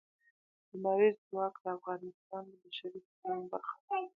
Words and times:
لمریز 0.71 1.15
ځواک 1.29 1.53
د 1.63 1.65
افغانستان 1.77 2.43
د 2.49 2.53
بشري 2.63 2.99
فرهنګ 3.15 3.43
برخه 3.51 3.77
ده. 4.03 4.09